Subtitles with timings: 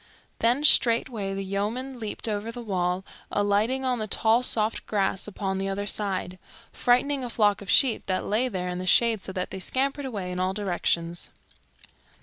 [0.39, 5.59] Then straightway the yeomen leaped over the wall, alighting on the tall soft grass upon
[5.59, 6.39] the other side,
[6.73, 10.05] frightening a flock of sheep that lay there in the shade so that they scampered
[10.05, 11.29] away in all directions.